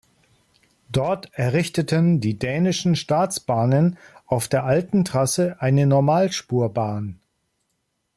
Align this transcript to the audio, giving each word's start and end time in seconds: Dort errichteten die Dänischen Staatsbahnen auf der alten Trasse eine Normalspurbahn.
Dort 0.91 1.29
errichteten 1.35 2.19
die 2.21 2.39
Dänischen 2.39 2.95
Staatsbahnen 2.95 3.99
auf 4.25 4.47
der 4.47 4.63
alten 4.65 5.05
Trasse 5.05 5.57
eine 5.61 5.85
Normalspurbahn. 5.85 7.19